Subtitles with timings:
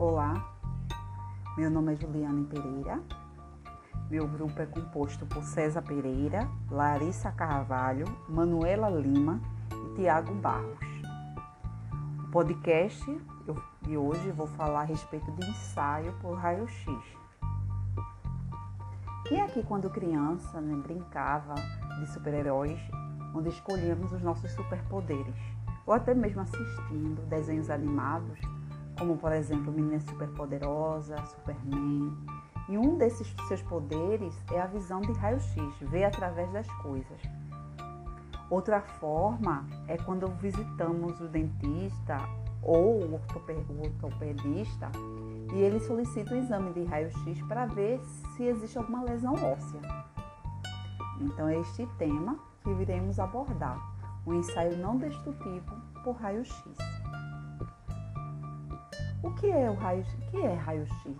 [0.00, 0.54] Olá,
[1.56, 3.02] meu nome é Juliane Pereira.
[4.08, 9.40] Meu grupo é composto por César Pereira, Larissa Carvalho, Manuela Lima
[9.72, 10.78] e Tiago Barros.
[12.22, 13.04] O podcast
[13.82, 16.86] de hoje vou falar a respeito de ensaio por raio-x.
[19.26, 21.56] Quem aqui, quando criança, né, brincava
[21.98, 22.80] de super-heróis,
[23.34, 25.34] onde escolhíamos os nossos superpoderes,
[25.84, 28.38] ou até mesmo assistindo desenhos animados
[28.98, 32.16] como por exemplo Menina Superpoderosa, Superman.
[32.68, 37.20] E um desses seus poderes é a visão de raio-x, ver através das coisas.
[38.50, 42.18] Outra forma é quando visitamos o dentista
[42.62, 44.90] ou o ortopedista
[45.52, 48.00] e ele solicita o exame de raio-x para ver
[48.36, 49.80] se existe alguma lesão óssea.
[51.20, 53.78] Então é este tema que iremos abordar,
[54.24, 56.97] o ensaio não destrutivo por raio-x.
[59.20, 61.16] O que é o raio, o que é raio-x?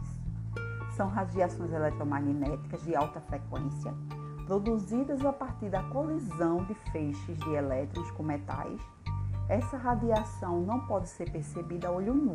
[0.96, 3.92] São radiações eletromagnéticas de alta frequência
[4.46, 8.80] produzidas a partir da colisão de feixes de elétrons com metais.
[9.46, 12.34] Essa radiação não pode ser percebida a olho nu,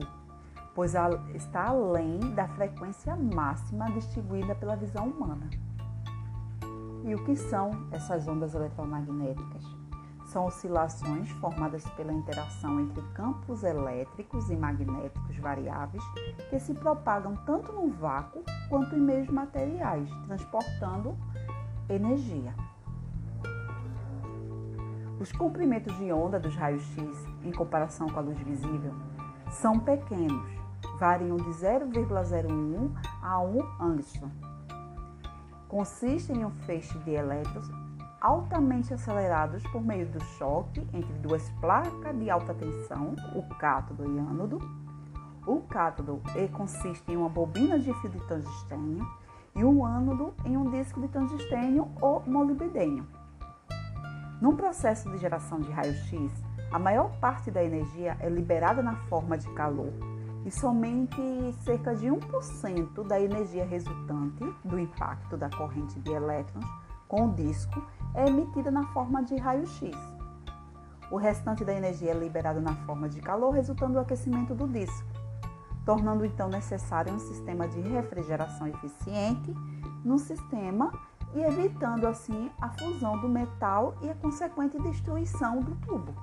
[0.75, 0.93] pois
[1.33, 5.49] está além da frequência máxima distribuída pela visão humana.
[7.03, 9.63] E o que são essas ondas eletromagnéticas?
[10.33, 16.03] São oscilações formadas pela interação entre campos elétricos e magnéticos variáveis
[16.49, 21.15] que se propagam tanto no vácuo quanto em meios materiais, transportando
[21.87, 22.51] energia.
[25.19, 28.95] Os comprimentos de onda dos raios-x, em comparação com a luz visível,
[29.51, 30.49] são pequenos,
[30.99, 34.31] variam de 0,01 a 1 angstrom.
[35.67, 37.82] Consistem em um feixe de elétrons
[38.23, 44.17] altamente acelerados por meio do choque entre duas placas de alta tensão, o cátodo e
[44.17, 44.59] ânodo.
[45.45, 46.21] O cátodo
[46.53, 49.05] consiste em uma bobina de fio de tungstênio
[49.53, 53.05] e o ânodo em um disco de tungstênio ou molibdênio.
[54.41, 56.31] Num processo de geração de raio-x,
[56.71, 59.91] a maior parte da energia é liberada na forma de calor
[60.45, 61.21] e somente
[61.59, 66.65] cerca de 1% da energia resultante do impacto da corrente de elétrons
[67.13, 67.79] com o disco
[68.15, 69.95] é emitida na forma de raio-x.
[71.11, 75.07] O restante da energia é liberado na forma de calor, resultando do aquecimento do disco,
[75.85, 79.53] tornando então necessário um sistema de refrigeração eficiente
[80.03, 80.91] no sistema
[81.35, 86.15] e evitando assim a fusão do metal e a consequente destruição do tubo.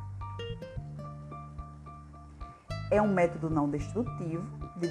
[2.91, 4.45] É um método não destrutivo
[4.77, 4.89] de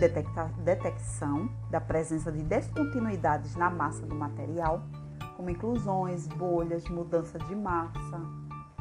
[0.64, 4.82] detecção da presença de descontinuidades na massa do material
[5.40, 8.20] como inclusões, bolhas, mudança de massa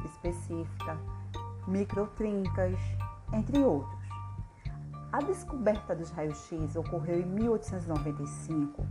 [0.05, 0.99] específica,
[1.69, 2.77] microtrincas,
[3.33, 3.97] entre outros.
[5.13, 8.85] A descoberta dos raios-x ocorreu em 1895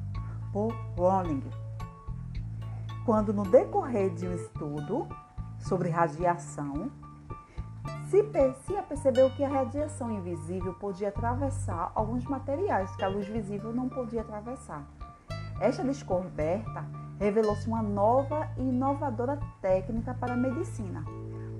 [0.53, 1.44] por Rowling,
[3.06, 5.06] quando no decorrer de um estudo
[5.59, 6.89] sobre radiação,
[8.09, 8.23] se,
[8.66, 13.89] se percebeu que a radiação invisível podia atravessar alguns materiais que a luz visível não
[13.89, 14.88] podia atravessar.
[15.59, 21.03] Esta descoberta revelou-se uma nova e inovadora técnica para a medicina,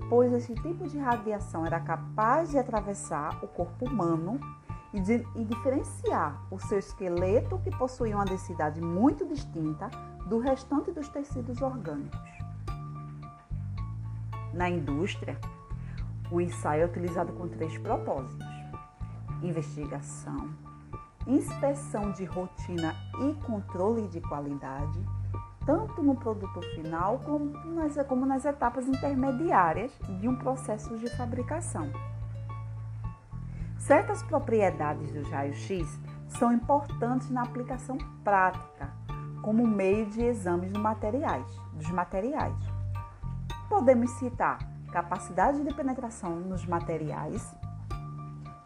[0.09, 4.40] pois esse tipo de radiação era capaz de atravessar o corpo humano
[4.94, 9.90] e, de, e diferenciar o seu esqueleto, que possuía uma densidade muito distinta,
[10.28, 12.19] do restante dos tecidos orgânicos.
[14.53, 15.40] Na indústria,
[16.31, 18.46] o ensaio é utilizado com três propósitos:
[19.41, 20.50] investigação,
[21.25, 25.00] inspeção de rotina e controle de qualidade
[25.67, 29.91] tanto no produto final como nas, como nas etapas intermediárias
[30.22, 31.91] de um processo de fabricação.
[33.78, 38.89] Certas propriedades dos raios-x são importantes na aplicação prática,
[39.41, 42.55] como meio de exames materiais, dos materiais.
[43.67, 47.53] Podemos citar capacidade de penetração nos materiais,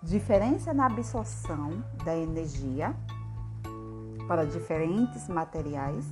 [0.03, 2.95] diferença na absorção da energia
[4.27, 6.09] para diferentes materiais,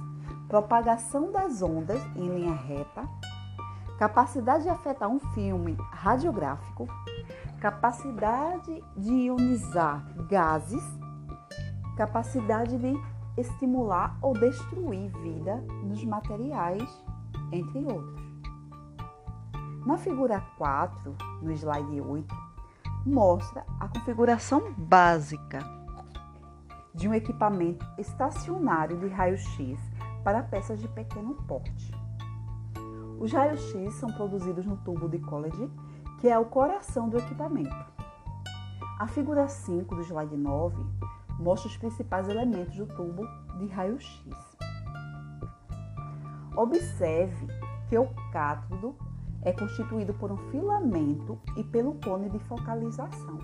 [0.50, 3.08] propagação das ondas em linha reta,
[4.00, 6.88] capacidade de afetar um filme radiográfico,
[7.62, 10.84] capacidade de ionizar gases,
[11.96, 12.94] capacidade de
[13.38, 16.90] estimular ou destruir vida nos materiais,
[17.52, 18.30] entre outros.
[19.86, 22.36] Na figura 4, no slide 8,
[23.06, 25.60] mostra a configuração básica
[26.94, 29.80] de um equipamento estacionário de raio-x
[30.24, 31.92] para peças de pequeno porte.
[33.20, 35.70] Os raios-x são produzidos no tubo de Coolidge,
[36.20, 37.76] que é o coração do equipamento.
[39.00, 40.76] A figura 5 do slide 9
[41.40, 43.26] mostra os principais elementos do tubo
[43.58, 44.24] de raio-x.
[46.56, 47.48] Observe
[47.88, 48.96] que o cátodo
[49.42, 53.40] é constituído por um filamento e pelo cone de focalização.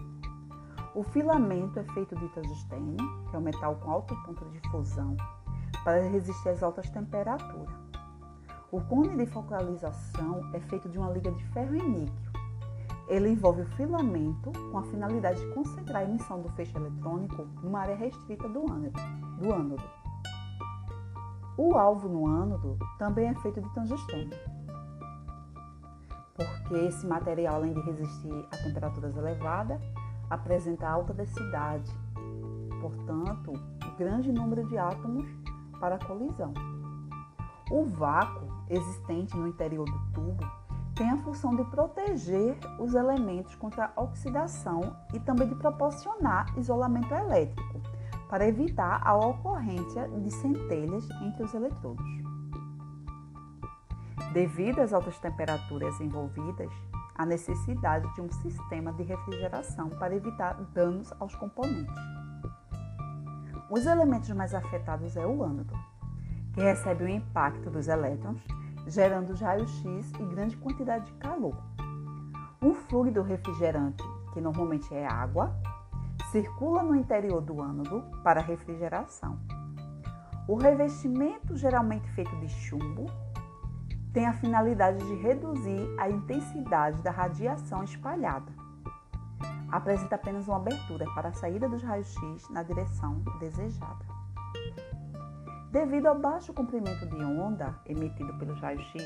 [0.93, 2.97] O filamento é feito de tungstênio,
[3.29, 5.15] que é um metal com alto ponto de fusão,
[5.85, 7.73] para resistir às altas temperaturas.
[8.71, 12.31] O cone de focalização é feito de uma liga de ferro e níquel.
[13.07, 17.79] Ele envolve o filamento com a finalidade de concentrar a emissão do feixe eletrônico numa
[17.79, 18.99] área restrita do ânodo.
[19.39, 19.83] Do ânodo.
[21.57, 24.37] O alvo no ânodo também é feito de tungstênio
[26.35, 29.81] porque esse material, além de resistir a temperaturas elevadas,
[30.29, 31.91] apresenta alta densidade,
[32.81, 33.53] portanto,
[33.97, 35.25] grande número de átomos
[35.85, 36.51] para a colisão.
[37.69, 40.43] O vácuo existente no interior do tubo
[40.95, 47.13] tem a função de proteger os elementos contra a oxidação e também de proporcionar isolamento
[47.13, 47.81] elétrico,
[48.27, 52.05] para evitar a ocorrência de centelhas entre os eletrodos.
[54.33, 56.71] Devido às altas temperaturas envolvidas,
[57.13, 62.14] há necessidade de um sistema de refrigeração para evitar danos aos componentes.
[63.75, 65.77] Os elementos mais afetados é o ânodo,
[66.53, 68.41] que recebe o impacto dos elétrons,
[68.87, 71.61] gerando raios-x e grande quantidade de calor.
[72.61, 74.01] Um fluido refrigerante,
[74.31, 75.53] que normalmente é água,
[76.31, 79.37] circula no interior do ânodo para refrigeração.
[80.47, 83.07] O revestimento, geralmente feito de chumbo,
[84.13, 88.53] tem a finalidade de reduzir a intensidade da radiação espalhada.
[89.71, 94.05] Apresenta apenas uma abertura para a saída dos raios-x na direção desejada.
[95.71, 99.03] Devido ao baixo comprimento de onda emitido pelos raios-x,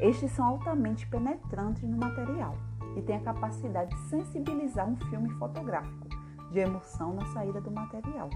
[0.00, 2.56] estes são altamente penetrantes no material
[2.96, 6.08] e têm a capacidade de sensibilizar um filme fotográfico
[6.50, 8.28] de emulsão na saída do material.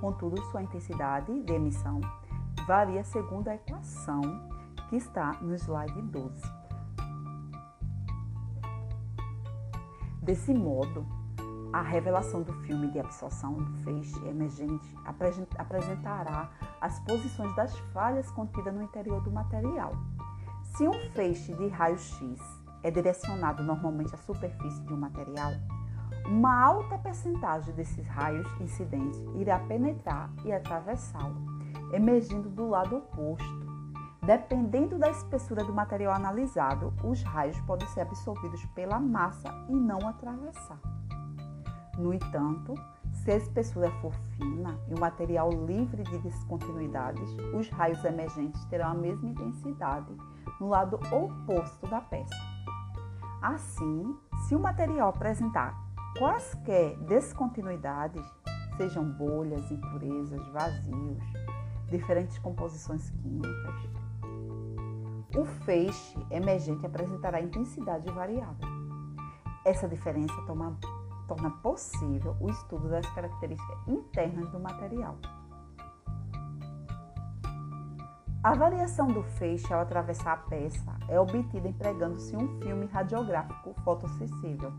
[0.00, 2.00] Contudo, sua intensidade de emissão
[2.66, 4.20] varia segundo a equação
[4.88, 6.59] que está no slide 12.
[10.22, 11.06] Desse modo,
[11.72, 14.94] a revelação do filme de absorção do feixe emergente
[15.56, 16.50] apresentará
[16.80, 19.92] as posições das falhas contidas no interior do material.
[20.76, 22.38] Se um feixe de raio-x
[22.82, 25.52] é direcionado normalmente à superfície de um material,
[26.26, 31.36] uma alta percentagem desses raios incidentes irá penetrar e atravessá-lo,
[31.92, 33.69] emergindo do lado oposto,
[34.22, 39.98] Dependendo da espessura do material analisado, os raios podem ser absorvidos pela massa e não
[40.06, 40.78] atravessar.
[41.96, 42.74] No entanto,
[43.12, 48.90] se a espessura for fina e o material livre de descontinuidades, os raios emergentes terão
[48.90, 50.14] a mesma intensidade
[50.60, 52.34] no lado oposto da peça.
[53.42, 55.74] Assim, se o material apresentar
[56.18, 58.24] quaisquer descontinuidades,
[58.76, 61.22] sejam bolhas, impurezas, vazios,
[61.88, 63.99] diferentes composições químicas,
[65.36, 68.68] o feixe emergente apresentará intensidade variável.
[69.64, 70.76] Essa diferença toma,
[71.28, 75.16] torna possível o estudo das características internas do material.
[78.42, 84.72] A variação do feixe ao atravessar a peça é obtida empregando-se um filme radiográfico fotossensível,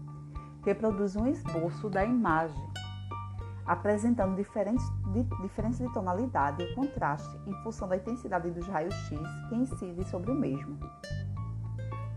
[0.63, 2.71] que produz um esboço da imagem
[3.71, 9.55] apresentando diferentes, de, diferenças de tonalidade e contraste em função da intensidade dos raios-x que
[9.55, 10.77] incidem sobre o mesmo.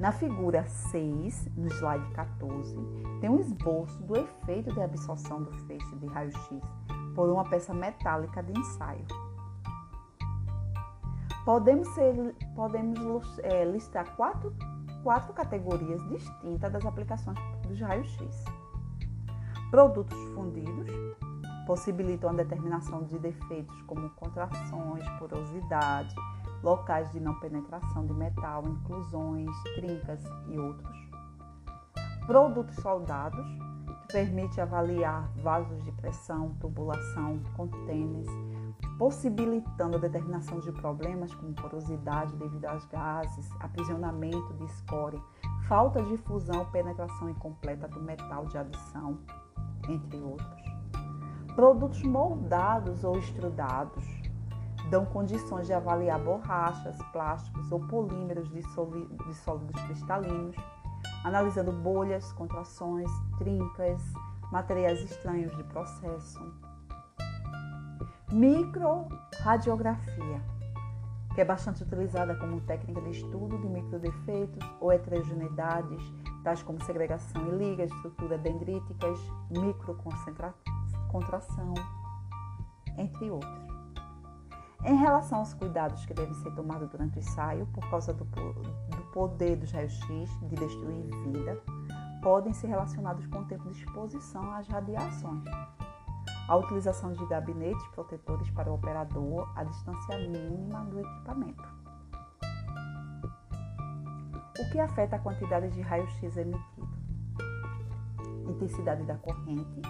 [0.00, 2.76] Na figura 6, no slide 14,
[3.20, 6.61] tem um esboço do efeito de absorção do feixe de raio-x
[7.14, 9.06] por uma peça metálica de ensaio.
[11.44, 14.52] Podemos, ser, podemos é, listar quatro,
[15.04, 18.44] quatro categorias distintas das aplicações dos raios-x.
[19.70, 20.88] Produtos fundidos,
[21.66, 26.14] possibilitam a determinação de defeitos como contrações, porosidade,
[26.62, 30.97] locais de não penetração de metal, inclusões, trincas e outros.
[32.26, 33.47] Produtos soldados,
[34.06, 38.30] que permite avaliar vasos de pressão, tubulação, contêineres,
[38.99, 45.21] possibilitando a determinação de problemas como porosidade devido aos gases, aprisionamento de escória,
[45.68, 49.18] falta de fusão, penetração incompleta do metal de adição,
[49.88, 50.63] entre outros.
[51.54, 54.04] Produtos moldados ou estrudados
[54.90, 60.56] dão condições de avaliar borrachas, plásticos ou polímeros de, de sólidos cristalinos,
[61.23, 63.08] analisando bolhas, contrações,
[63.38, 64.02] trincas,
[64.50, 66.40] materiais estranhos de processo.
[68.32, 70.42] Microradiografia,
[71.37, 76.02] que é bastante utilizada como técnica de estudo de microdefeitos ou heterogeneidades
[76.42, 79.20] tais como segregação e ligas, estruturas dendríticas,
[81.14, 81.75] microcontração,
[82.99, 83.64] entre outros.
[84.85, 89.02] Em relação aos cuidados que devem ser tomados durante o ensaio, por causa do, do
[89.12, 91.62] poder dos raios-x de destruir vida,
[92.23, 95.44] podem ser relacionados com o tempo de exposição às radiações.
[96.49, 101.64] A utilização de gabinetes protetores para o operador, a distância mínima do equipamento.
[104.59, 106.88] O que afeta a quantidade de raio-x emitido?
[108.47, 109.80] Intensidade da corrente,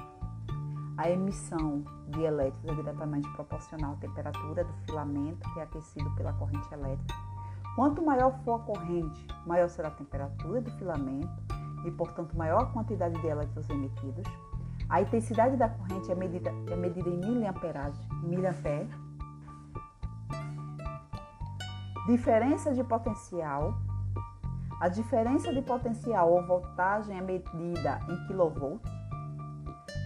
[0.97, 6.33] a emissão de elétrons é diretamente proporcional à temperatura do filamento que é aquecido pela
[6.35, 7.15] corrente elétrica.
[7.75, 11.29] Quanto maior for a corrente, maior será a temperatura do filamento
[11.85, 14.25] e, portanto, maior a quantidade de elétrons emitidos.
[14.89, 18.89] A intensidade da corrente é medida, é medida em miliamperagem, miliampere.
[22.07, 23.75] Diferença de potencial.
[24.81, 28.79] A diferença de potencial ou voltagem é medida em kV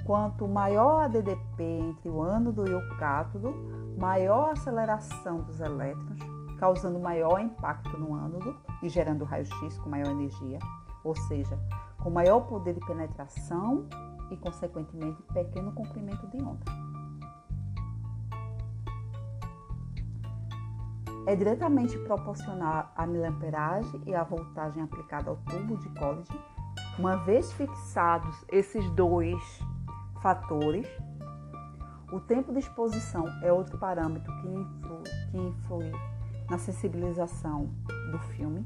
[0.09, 3.55] Quanto maior a DDP entre o ânodo e o cátodo,
[3.99, 6.19] maior a aceleração dos elétrons,
[6.59, 10.61] causando maior impacto no ânodo e gerando raio-x com maior energia,
[11.05, 11.59] ou seja,
[12.03, 13.87] com maior poder de penetração
[14.31, 16.65] e, consequentemente, pequeno comprimento de onda.
[21.27, 26.33] É diretamente proporcional à miliamperagem e à voltagem aplicada ao tubo de College.
[26.99, 29.39] Uma vez fixados esses dois
[30.21, 30.87] fatores.
[32.13, 35.93] O tempo de exposição é outro parâmetro que influi, que influi
[36.49, 37.69] na sensibilização
[38.11, 38.65] do filme.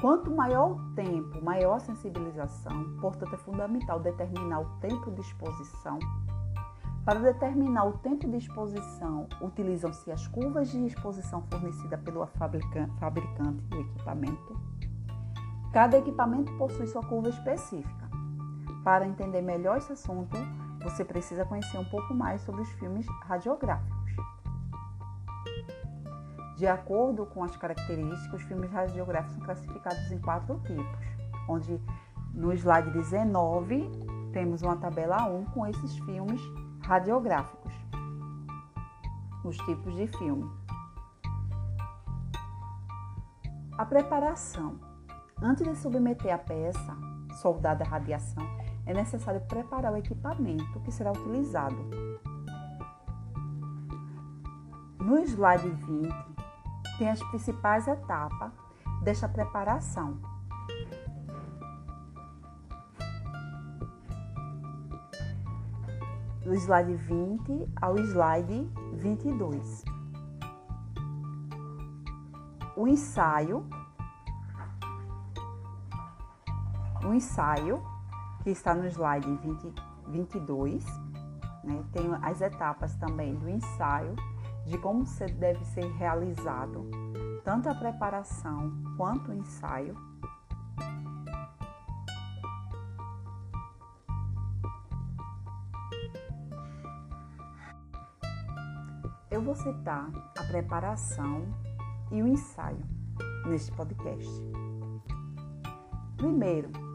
[0.00, 5.98] Quanto maior o tempo, maior a sensibilização, portanto é fundamental determinar o tempo de exposição.
[7.04, 13.80] Para determinar o tempo de exposição, utilizam-se as curvas de exposição fornecidas pelo fabricante do
[13.80, 14.60] equipamento.
[15.72, 18.09] Cada equipamento possui sua curva específica.
[18.84, 20.36] Para entender melhor esse assunto,
[20.82, 24.00] você precisa conhecer um pouco mais sobre os filmes radiográficos.
[26.56, 30.98] De acordo com as características, os filmes radiográficos são classificados em quatro tipos,
[31.48, 31.80] onde
[32.34, 33.90] no slide 19
[34.32, 36.40] temos uma tabela 1 com esses filmes
[36.82, 37.72] radiográficos.
[39.44, 40.50] Os tipos de filme.
[43.76, 44.78] A preparação.
[45.42, 46.94] Antes de submeter a peça
[47.40, 48.46] soldada à radiação,
[48.86, 51.76] é necessário preparar o equipamento que será utilizado.
[54.98, 56.12] No slide 20,
[56.98, 58.52] tem as principais etapas
[59.02, 60.18] desta preparação.
[66.42, 69.84] Do slide 20 ao slide 22.
[72.76, 73.66] O ensaio.
[77.04, 77.89] O ensaio
[78.42, 79.74] que está no slide 20,
[80.08, 80.84] 22.
[81.64, 81.84] Né?
[81.92, 84.14] Tem as etapas também do ensaio,
[84.66, 85.04] de como
[85.38, 86.88] deve ser realizado
[87.44, 89.96] tanto a preparação quanto o ensaio.
[99.30, 101.46] Eu vou citar a preparação
[102.10, 102.84] e o ensaio
[103.46, 104.28] neste podcast.
[106.16, 106.89] Primeiro,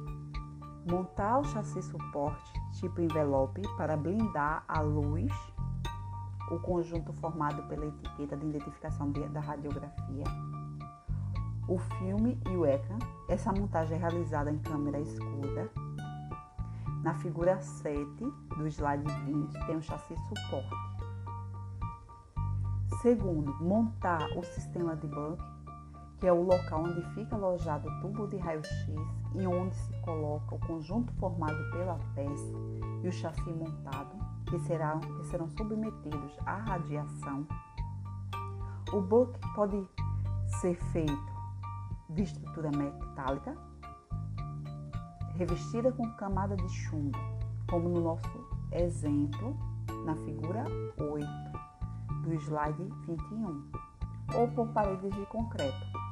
[0.86, 5.32] montar o chassi suporte tipo envelope para blindar a luz,
[6.51, 10.24] o conjunto formado pela etiqueta de identificação da radiografia,
[11.68, 12.98] o filme e o ecrã.
[13.27, 15.72] Essa montagem é realizada em câmera escura.
[17.04, 18.06] Na figura 7
[18.58, 20.96] do slide 20 tem o chassi suporte.
[23.01, 25.44] Segundo, montar o sistema de banco
[26.20, 28.88] que é o local onde fica alojado o tubo de raio-x
[29.39, 32.54] e onde se coloca o conjunto formado pela peça
[33.04, 34.15] e o chassi montado,
[34.46, 37.48] que, será, que serão submetidos à radiação.
[38.94, 39.88] O book pode
[40.62, 41.36] ser feito
[42.10, 43.58] de estrutura metálica,
[45.36, 47.18] revestida com camada de chumbo,
[47.70, 49.58] como no nosso exemplo
[50.06, 50.63] na figura
[50.98, 51.27] 8
[52.24, 53.72] do slide 21,
[54.36, 56.05] ou por paredes de concreto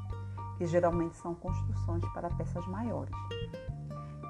[0.57, 3.13] que geralmente são construções para peças maiores.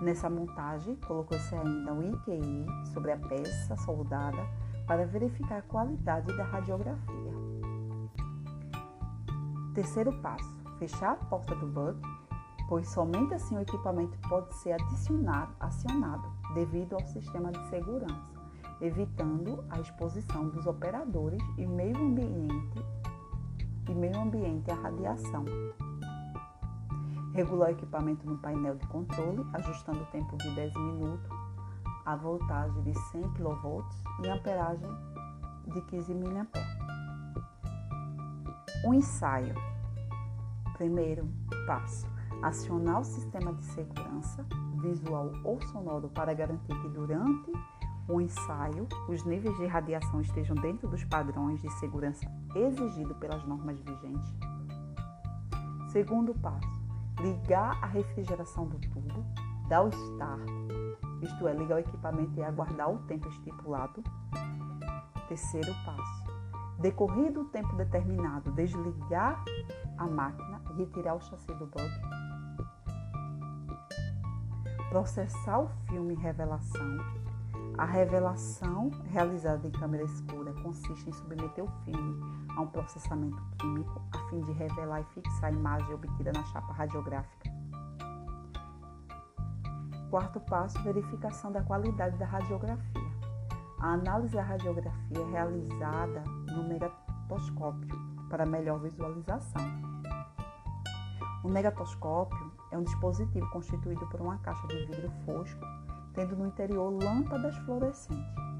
[0.01, 4.45] Nessa montagem, colocou-se ainda o IQI sobre a peça soldada
[4.85, 7.31] para verificar a qualidade da radiografia.
[9.73, 11.99] Terceiro passo: fechar a porta do bug,
[12.67, 18.29] pois somente assim o equipamento pode ser adicionado, acionado devido ao sistema de segurança,
[18.81, 22.85] evitando a exposição dos operadores e meio ambiente
[23.89, 25.45] e meio ambiente à radiação.
[27.33, 31.29] Regular o equipamento no painel de controle, ajustando o tempo de 10 minutos,
[32.05, 33.83] a voltagem de 100 kV
[34.23, 34.89] e amperagem
[35.67, 36.47] de 15 mA.
[38.85, 39.55] O ensaio.
[40.77, 41.27] Primeiro
[41.65, 42.07] passo:
[42.43, 44.45] acionar o sistema de segurança
[44.81, 47.51] visual ou sonoro para garantir que durante
[48.07, 53.79] o ensaio os níveis de radiação estejam dentro dos padrões de segurança exigidos pelas normas
[53.79, 54.35] vigentes.
[55.91, 56.72] Segundo passo:
[57.23, 59.25] ligar a refrigeração do tubo,
[59.69, 60.49] dar o start,
[61.21, 64.03] isto é, ligar o equipamento e aguardar o tempo estipulado.
[65.29, 66.25] Terceiro passo:
[66.79, 69.41] decorrido o tempo determinado, desligar
[69.97, 71.89] a máquina e retirar o chassi do bug.
[74.89, 76.97] Processar o filme revelação.
[77.77, 84.01] A revelação realizada em câmera escura consiste em submeter o filme a um processamento químico
[84.13, 87.51] a fim de revelar e fixar a imagem obtida na chapa radiográfica.
[90.09, 93.13] Quarto passo, verificação da qualidade da radiografia.
[93.79, 97.97] A análise da radiografia é realizada no negatoscópio
[98.29, 99.61] para melhor visualização.
[101.43, 105.59] O negatoscópio é um dispositivo constituído por uma caixa de vidro fosco,
[106.13, 108.52] tendo no interior lâmpadas fluorescentes.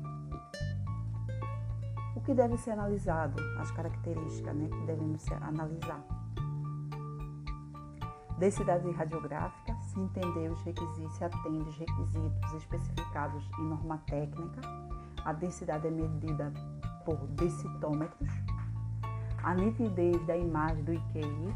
[2.25, 3.41] Que deve ser analisado?
[3.59, 6.01] As características né, que devemos analisar.
[8.37, 14.61] Densidade radiográfica, se entender os requisitos, se atende os requisitos especificados em norma técnica.
[15.25, 16.51] A densidade é medida
[17.05, 18.29] por decitômetros.
[19.43, 21.53] A nitidez da imagem do IQI,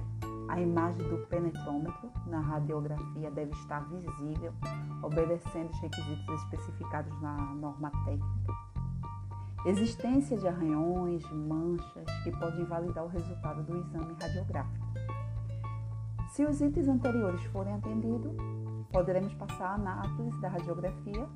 [0.49, 4.53] a imagem do penetrômetro na radiografia deve estar visível,
[5.01, 8.66] obedecendo os requisitos especificados na norma técnica.
[9.67, 14.87] Existência de arranhões, manchas que podem invalidar o resultado do exame radiográfico.
[16.29, 18.31] Se os itens anteriores forem atendidos,
[18.93, 21.27] poderemos passar a análise da radiografia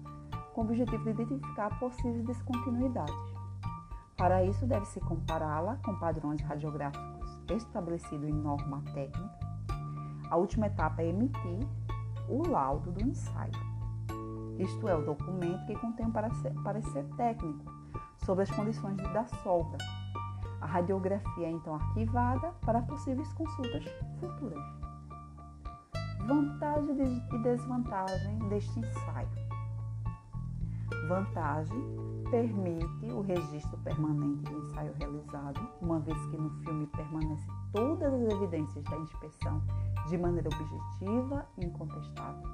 [0.53, 3.13] com o objetivo de identificar possíveis descontinuidades.
[4.15, 9.39] Para isso, deve-se compará-la com padrões radiográficos estabelecidos em norma técnica.
[10.29, 11.67] A última etapa é emitir
[12.29, 13.51] o laudo do ensaio.
[14.57, 16.11] Isto é, o documento que contém um
[16.63, 17.80] parecer técnico
[18.25, 19.77] sobre as condições da solda.
[20.61, 23.83] A radiografia é então arquivada para possíveis consultas
[24.19, 24.63] futuras.
[26.27, 29.29] Vantagem e desvantagem deste ensaio.
[31.07, 31.83] Vantagem
[32.29, 38.31] permite o registro permanente do ensaio realizado, uma vez que no filme permanecem todas as
[38.31, 39.61] evidências da inspeção
[40.07, 42.49] de maneira objetiva e incontestável,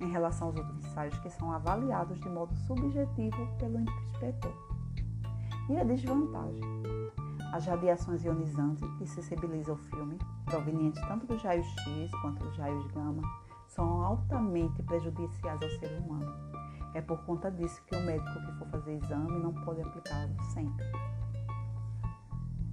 [0.00, 4.65] em relação aos outros ensaios que são avaliados de modo subjetivo pelo inspetor.
[5.68, 6.62] E a desvantagem?
[7.52, 13.22] As radiações ionizantes que sensibilizam o filme, provenientes tanto dos raios-x quanto dos raios gama,
[13.66, 16.32] são altamente prejudiciais ao ser humano.
[16.94, 20.86] É por conta disso que o médico que for fazer exame não pode aplicá-lo sempre.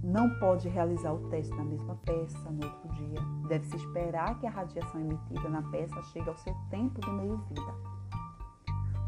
[0.00, 3.20] Não pode realizar o teste na mesma peça no outro dia.
[3.48, 7.93] Deve-se esperar que a radiação emitida na peça chegue ao seu tempo de meio-vida.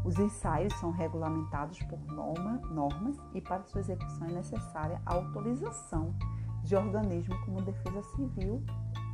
[0.07, 6.15] Os ensaios são regulamentados por norma, normas e para sua execução é necessária a autorização
[6.63, 8.63] de organismos como Defesa Civil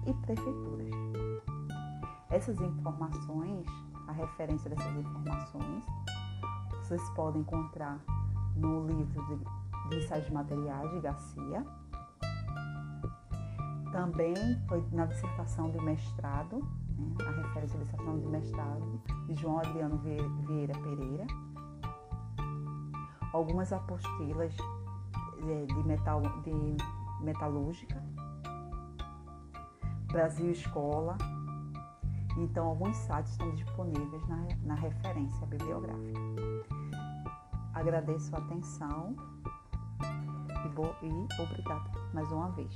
[0.05, 0.91] e prefeituras.
[2.29, 3.65] Essas informações,
[4.07, 5.83] a referência dessas informações,
[6.83, 7.99] vocês podem encontrar
[8.55, 11.65] no livro de, de ensaios de materiais de Garcia.
[13.91, 14.35] Também
[14.67, 16.61] foi na dissertação de mestrado
[17.25, 21.27] a referência da dissertação de mestrado de João Adriano Vieira Pereira,
[23.31, 24.55] algumas apostilas
[25.43, 26.77] é, de, metal, de
[27.23, 28.01] metalúrgica,
[30.11, 31.17] Brasil Escola.
[32.37, 36.19] Então, alguns sites estão disponíveis na, na referência bibliográfica.
[37.73, 39.15] Agradeço a atenção
[40.65, 42.73] e, bo, e obrigada mais uma vez.